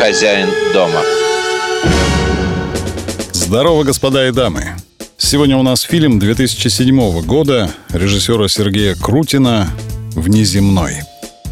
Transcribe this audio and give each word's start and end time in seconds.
хозяин 0.00 0.48
дома. 0.72 1.02
Здорово, 3.32 3.84
господа 3.84 4.28
и 4.28 4.32
дамы. 4.32 4.70
Сегодня 5.18 5.58
у 5.58 5.62
нас 5.62 5.82
фильм 5.82 6.18
2007 6.18 7.20
года 7.26 7.70
режиссера 7.90 8.48
Сергея 8.48 8.94
Крутина 8.94 9.68
«Внеземной». 10.14 11.02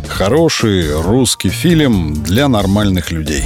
Хороший 0.08 0.98
русский 0.98 1.50
фильм 1.50 2.22
для 2.22 2.48
нормальных 2.48 3.10
людей. 3.10 3.44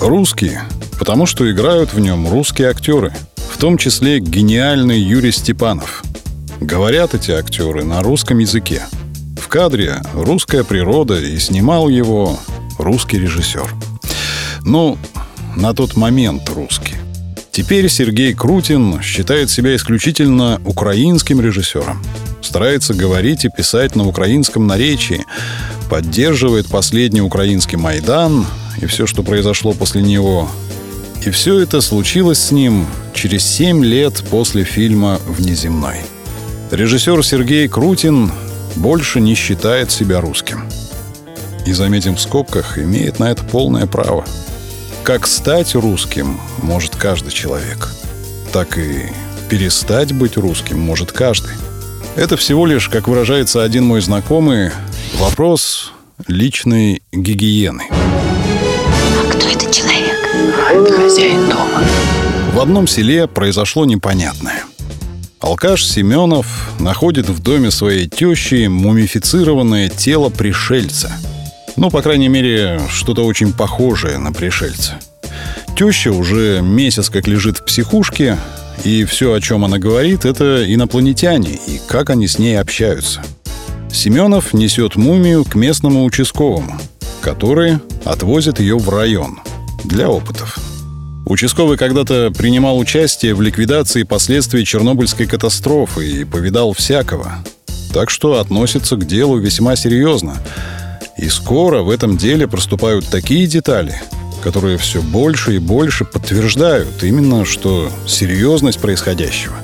Русский, 0.00 0.52
потому 0.98 1.26
что 1.26 1.50
играют 1.52 1.92
в 1.92 2.00
нем 2.00 2.30
русские 2.30 2.70
актеры, 2.70 3.12
в 3.36 3.58
том 3.58 3.76
числе 3.76 4.20
гениальный 4.20 5.00
Юрий 5.00 5.32
Степанов. 5.32 6.02
Говорят 6.62 7.12
эти 7.12 7.30
актеры 7.32 7.84
на 7.84 8.02
русском 8.02 8.38
языке. 8.38 8.84
В 9.38 9.48
кадре 9.48 9.96
русская 10.14 10.64
природа 10.64 11.20
и 11.20 11.38
снимал 11.38 11.90
его 11.90 12.38
русский 12.78 13.18
режиссер. 13.18 13.68
Ну, 14.64 14.98
на 15.56 15.74
тот 15.74 15.96
момент 15.96 16.48
русский. 16.48 16.94
Теперь 17.50 17.90
Сергей 17.90 18.32
Крутин 18.32 19.02
считает 19.02 19.50
себя 19.50 19.76
исключительно 19.76 20.60
украинским 20.64 21.40
режиссером. 21.40 22.02
Старается 22.40 22.94
говорить 22.94 23.44
и 23.44 23.50
писать 23.54 23.94
на 23.94 24.06
украинском 24.06 24.66
наречии, 24.66 25.24
поддерживает 25.90 26.68
последний 26.68 27.20
украинский 27.20 27.76
Майдан 27.76 28.46
и 28.80 28.86
все, 28.86 29.06
что 29.06 29.22
произошло 29.22 29.74
после 29.74 30.00
него. 30.00 30.50
И 31.26 31.30
все 31.30 31.60
это 31.60 31.82
случилось 31.82 32.38
с 32.38 32.50
ним 32.52 32.86
через 33.14 33.44
семь 33.44 33.84
лет 33.84 34.24
после 34.30 34.64
фильма 34.64 35.20
«Внеземной». 35.26 35.98
Режиссер 36.70 37.22
Сергей 37.22 37.68
Крутин 37.68 38.32
больше 38.76 39.20
не 39.20 39.34
считает 39.34 39.90
себя 39.90 40.22
русским. 40.22 40.64
И, 41.66 41.72
заметим 41.72 42.16
в 42.16 42.20
скобках, 42.20 42.78
имеет 42.78 43.18
на 43.18 43.30
это 43.30 43.44
полное 43.44 43.86
право– 43.86 44.24
как 45.02 45.26
стать 45.26 45.74
русским 45.74 46.38
может 46.62 46.94
каждый 46.94 47.32
человек, 47.32 47.88
так 48.52 48.78
и 48.78 49.06
перестать 49.50 50.12
быть 50.12 50.36
русским 50.36 50.78
может 50.78 51.10
каждый. 51.10 51.54
Это 52.14 52.36
всего 52.36 52.66
лишь, 52.66 52.88
как 52.88 53.08
выражается 53.08 53.64
один 53.64 53.84
мой 53.84 54.00
знакомый, 54.00 54.70
вопрос 55.18 55.92
личной 56.28 57.02
гигиены. 57.10 57.82
А 57.90 59.32
кто 59.32 59.48
этот 59.48 59.72
человек? 59.72 60.16
Это 60.70 60.92
хозяин 60.92 61.48
дома. 61.48 61.82
В 62.52 62.60
одном 62.60 62.86
селе 62.86 63.26
произошло 63.26 63.84
непонятное. 63.84 64.62
Алкаш 65.40 65.84
Семенов 65.84 66.70
находит 66.78 67.28
в 67.28 67.42
доме 67.42 67.72
своей 67.72 68.08
тещи 68.08 68.68
мумифицированное 68.68 69.88
тело 69.88 70.28
пришельца– 70.28 71.10
ну, 71.76 71.90
по 71.90 72.02
крайней 72.02 72.28
мере, 72.28 72.80
что-то 72.90 73.24
очень 73.24 73.52
похожее 73.52 74.18
на 74.18 74.32
пришельца. 74.32 74.98
Теща 75.76 76.12
уже 76.12 76.60
месяц 76.62 77.08
как 77.08 77.26
лежит 77.26 77.58
в 77.58 77.64
психушке, 77.64 78.36
и 78.84 79.04
все, 79.04 79.32
о 79.32 79.40
чем 79.40 79.64
она 79.64 79.78
говорит, 79.78 80.24
это 80.24 80.64
инопланетяне 80.72 81.58
и 81.66 81.80
как 81.86 82.10
они 82.10 82.26
с 82.26 82.38
ней 82.38 82.58
общаются. 82.58 83.22
Семенов 83.92 84.54
несет 84.54 84.96
мумию 84.96 85.44
к 85.44 85.54
местному 85.54 86.04
участковому, 86.04 86.78
который 87.20 87.78
отвозит 88.04 88.60
ее 88.60 88.76
в 88.76 88.88
район 88.88 89.40
для 89.84 90.08
опытов. 90.08 90.58
Участковый 91.26 91.78
когда-то 91.78 92.32
принимал 92.36 92.78
участие 92.78 93.34
в 93.34 93.40
ликвидации 93.40 94.02
последствий 94.02 94.64
Чернобыльской 94.64 95.26
катастрофы 95.26 96.20
и 96.20 96.24
повидал 96.24 96.72
всякого. 96.72 97.44
Так 97.94 98.10
что 98.10 98.40
относится 98.40 98.96
к 98.96 99.06
делу 99.06 99.38
весьма 99.38 99.76
серьезно– 99.76 100.36
и 101.22 101.28
скоро 101.28 101.82
в 101.82 101.90
этом 101.90 102.16
деле 102.16 102.48
проступают 102.48 103.06
такие 103.06 103.46
детали, 103.46 104.02
которые 104.42 104.76
все 104.76 105.00
больше 105.00 105.54
и 105.54 105.58
больше 105.58 106.04
подтверждают 106.04 107.04
именно, 107.04 107.44
что 107.44 107.90
серьезность 108.08 108.80
происходящего. 108.80 109.54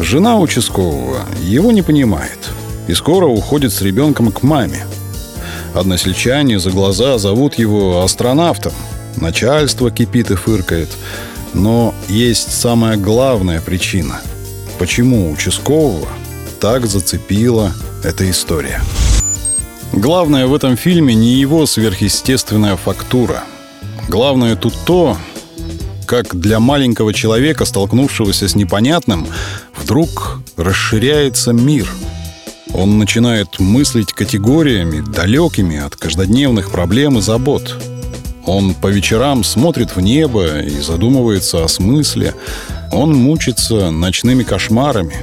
Жена 0.00 0.36
участкового 0.36 1.20
его 1.44 1.70
не 1.70 1.82
понимает 1.82 2.50
и 2.88 2.94
скоро 2.94 3.26
уходит 3.26 3.72
с 3.72 3.82
ребенком 3.82 4.32
к 4.32 4.42
маме. 4.42 4.84
Односельчане 5.74 6.58
за 6.58 6.70
глаза 6.72 7.18
зовут 7.18 7.54
его 7.54 8.02
астронавтом. 8.02 8.72
Начальство 9.16 9.92
кипит 9.92 10.32
и 10.32 10.34
фыркает. 10.34 10.88
Но 11.54 11.94
есть 12.08 12.52
самая 12.52 12.96
главная 12.96 13.60
причина, 13.60 14.20
почему 14.80 15.30
участкового 15.30 16.08
так 16.60 16.86
зацепила 16.86 17.72
эта 18.02 18.28
история. 18.28 18.80
Главное 19.92 20.46
в 20.46 20.54
этом 20.54 20.76
фильме 20.76 21.14
не 21.14 21.34
его 21.34 21.66
сверхъестественная 21.66 22.76
фактура. 22.76 23.42
Главное 24.08 24.54
тут 24.54 24.74
то, 24.86 25.16
как 26.06 26.38
для 26.38 26.60
маленького 26.60 27.12
человека, 27.12 27.64
столкнувшегося 27.64 28.48
с 28.48 28.54
непонятным, 28.54 29.26
вдруг 29.76 30.40
расширяется 30.56 31.52
мир. 31.52 31.88
Он 32.72 32.98
начинает 32.98 33.58
мыслить 33.58 34.12
категориями, 34.12 35.00
далекими 35.00 35.78
от 35.78 35.96
каждодневных 35.96 36.70
проблем 36.70 37.18
и 37.18 37.20
забот. 37.20 37.76
Он 38.46 38.74
по 38.74 38.86
вечерам 38.86 39.44
смотрит 39.44 39.96
в 39.96 40.00
небо 40.00 40.60
и 40.60 40.80
задумывается 40.80 41.64
о 41.64 41.68
смысле. 41.68 42.34
Он 42.92 43.14
мучится 43.14 43.90
ночными 43.90 44.44
кошмарами. 44.44 45.16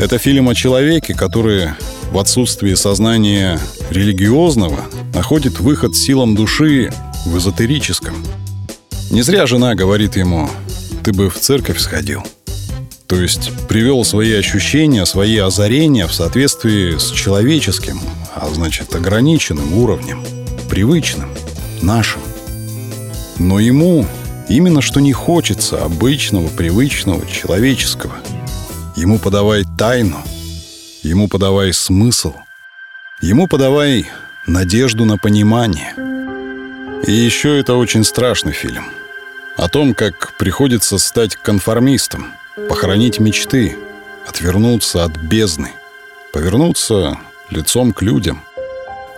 Это 0.00 0.16
фильм 0.16 0.48
о 0.48 0.54
человеке, 0.54 1.12
который 1.12 1.72
в 2.10 2.18
отсутствии 2.18 2.72
сознания 2.72 3.60
религиозного 3.90 4.86
находит 5.12 5.60
выход 5.60 5.94
силам 5.94 6.34
души 6.34 6.90
в 7.26 7.36
эзотерическом. 7.36 8.14
Не 9.10 9.20
зря 9.20 9.46
жена 9.46 9.74
говорит 9.74 10.16
ему 10.16 10.48
«ты 11.04 11.12
бы 11.12 11.28
в 11.28 11.38
церковь 11.38 11.78
сходил». 11.78 12.22
То 13.08 13.20
есть 13.20 13.52
привел 13.68 14.02
свои 14.06 14.32
ощущения, 14.32 15.04
свои 15.04 15.36
озарения 15.36 16.06
в 16.06 16.14
соответствии 16.14 16.96
с 16.96 17.10
человеческим, 17.10 18.00
а 18.34 18.48
значит 18.48 18.94
ограниченным 18.94 19.74
уровнем, 19.74 20.24
привычным, 20.70 21.28
нашим. 21.82 22.22
Но 23.38 23.60
ему 23.60 24.06
именно 24.48 24.80
что 24.80 24.98
не 25.00 25.12
хочется 25.12 25.84
обычного, 25.84 26.48
привычного, 26.48 27.26
человеческого. 27.26 28.14
Ему 29.00 29.18
подавай 29.18 29.64
тайну– 29.78 30.22
Ему 31.02 31.28
подавай 31.28 31.72
смысл. 31.72 32.34
Ему 33.22 33.48
подавай 33.48 34.06
надежду 34.46 35.06
на 35.06 35.16
понимание. 35.16 35.94
И 37.06 37.12
еще 37.12 37.58
это 37.58 37.74
очень 37.74 38.04
страшный 38.04 38.52
фильм. 38.52 38.84
О 39.56 39.68
том, 39.70 39.94
как 39.94 40.34
приходится 40.36 40.98
стать 40.98 41.36
конформистом, 41.36 42.32
похоронить 42.68 43.18
мечты, 43.18 43.78
отвернуться 44.28 45.04
от 45.04 45.16
бездны, 45.16 45.72
повернуться 46.34 47.18
лицом 47.48 47.94
к 47.94 48.02
людям. 48.02 48.42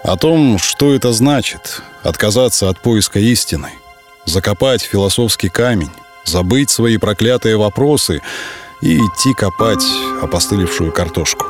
О 0.04 0.16
том, 0.16 0.58
что 0.58 0.94
это 0.94 1.12
значит— 1.12 1.82
отказаться 2.04 2.68
от 2.68 2.78
поиска 2.78 3.18
истины, 3.18 3.70
закопать 4.24 4.82
философский 4.82 5.48
камень, 5.48 5.90
забыть 6.24 6.70
свои 6.70 6.96
проклятые 6.96 7.56
вопросы 7.56 8.22
и 8.82 8.98
идти 8.98 9.32
копать 9.32 9.84
опостылевшую 10.20 10.92
картошку. 10.92 11.46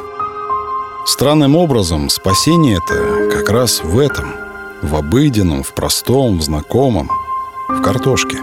Странным 1.07 1.57
образом 1.57 2.09
спасение 2.09 2.79
это 2.79 3.29
как 3.33 3.51
раз 3.51 3.83
в 3.83 3.99
этом. 3.99 4.33
В 4.83 4.95
обыденном, 4.95 5.63
в 5.63 5.73
простом, 5.75 6.39
в 6.39 6.43
знакомом, 6.43 7.09
в 7.69 7.81
картошке. 7.83 8.39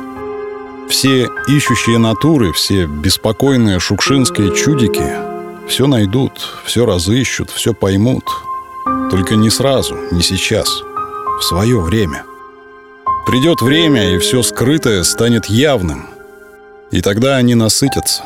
Все 0.90 1.30
ищущие 1.48 1.98
натуры, 1.98 2.52
все 2.54 2.86
беспокойные 2.86 3.80
шукшинские 3.80 4.56
чудики 4.56 5.30
все 5.70 5.86
найдут, 5.86 6.32
все 6.66 6.86
разыщут, 6.86 7.52
все 7.52 7.74
поймут. 7.74 8.24
Только 9.12 9.36
не 9.36 9.50
сразу, 9.50 9.96
не 10.12 10.22
сейчас, 10.22 10.68
в 11.40 11.44
свое 11.44 11.80
время. 11.80 12.24
Придет 13.28 13.62
время, 13.62 14.16
и 14.16 14.18
все 14.18 14.42
скрытое 14.42 15.04
станет 15.04 15.46
явным. 15.46 16.08
И 16.92 17.02
тогда 17.02 17.36
они 17.36 17.54
насытятся. 17.54 18.24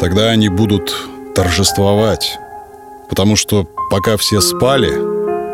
Тогда 0.00 0.30
они 0.30 0.48
будут 0.48 0.96
торжествовать. 1.34 2.38
Потому 3.08 3.36
что 3.36 3.68
пока 3.90 4.16
все 4.16 4.40
спали, 4.40 4.90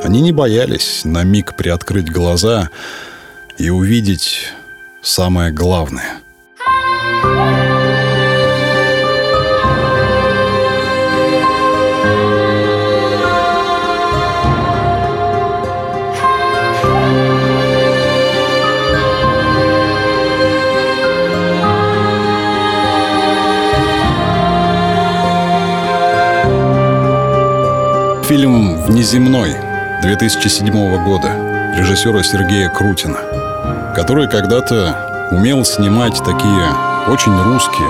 они 0.04 0.20
не 0.20 0.32
боялись 0.32 1.02
на 1.04 1.24
миг 1.24 1.56
приоткрыть 1.56 2.10
глаза 2.10 2.70
и 3.58 3.70
увидеть 3.70 4.52
самое 5.02 5.50
главное— 5.50 6.20
Фильм 28.28 28.82
«Внеземной» 28.82 29.54
2007 30.02 30.68
года 31.04 31.72
режиссера 31.78 32.24
Сергея 32.24 32.68
Крутина. 32.68 33.18
который 33.94 34.28
когда-то 34.28 35.28
умел 35.30 35.64
снимать 35.64 36.18
такие 36.24 36.66
очень 37.06 37.40
русские, 37.40 37.88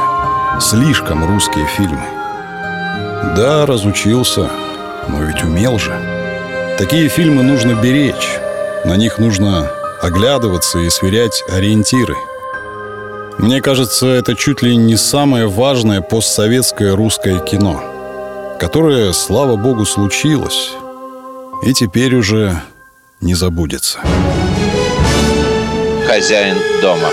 слишком 0.61 1.27
русские 1.27 1.67
фильмы. 1.67 2.05
Да, 3.35 3.65
разучился, 3.65 4.51
но 5.09 5.23
ведь 5.23 5.43
умел 5.43 5.79
же. 5.79 5.99
Такие 6.77 7.09
фильмы 7.09 7.43
нужно 7.43 7.73
беречь, 7.73 8.39
на 8.85 8.95
них 8.99 9.19
нужно 9.19 9.71
оглядываться 10.03 10.81
и 10.81 10.91
сверять 10.91 11.43
ориентиры. 11.51 12.15
Мне 13.39 13.63
кажется, 13.63 14.07
это 14.09 14.35
чуть 14.35 14.61
ли 14.61 14.77
не 14.77 14.97
самое 14.97 15.49
важное 15.49 16.03
постсоветское 16.03 16.95
русское 16.95 17.39
кино, 17.39 17.96
которое, 18.59 19.13
слава 19.13 19.57
богу, 19.57 19.85
случилось 19.85 20.73
и 21.63 21.73
теперь 21.73 22.15
уже 22.15 22.63
не 23.21 23.35
забудется. 23.35 24.01
Хозяин 26.07 26.57
дома. 26.81 27.11